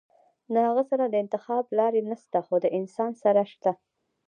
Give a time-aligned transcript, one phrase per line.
[0.53, 3.71] د هغه سره د انتخاب لارې نشته خو د انسان سره شته-